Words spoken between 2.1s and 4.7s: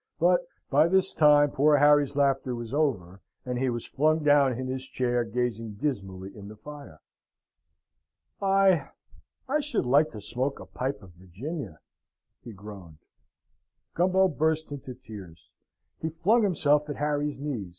laughter was over, and he was flung down in